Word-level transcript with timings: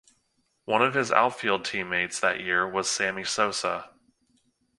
One 0.65 0.81
of 0.81 0.95
his 0.95 1.11
outfield 1.11 1.63
teammates 1.63 2.19
that 2.21 2.39
year 2.39 2.67
was 2.67 2.89
Sammy 2.89 3.23
Sosa. 3.23 3.91